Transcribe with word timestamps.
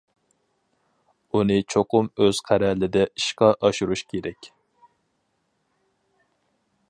ئۇنى 1.37 1.57
چوقۇم 1.73 2.09
ئۆز 2.23 2.39
قەرەلىدە 2.47 3.05
ئىشقا 3.09 3.51
ئاشۇرۇش 3.69 4.05
كېرەك. 4.13 4.53